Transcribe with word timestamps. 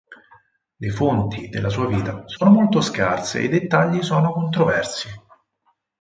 Le 0.79 0.89
fonti 0.89 1.47
della 1.49 1.69
sua 1.69 1.85
vita 1.85 2.23
sono 2.25 2.49
molto 2.49 2.81
scarse 2.81 3.37
e 3.39 3.43
i 3.43 3.49
dettagli 3.49 4.01
sono 4.01 4.33
controversi. 4.33 5.07